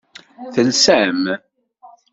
[0.53, 1.17] Telsam?